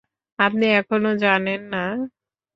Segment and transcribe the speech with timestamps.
[0.39, 1.83] আপনি এখনও জানেন না?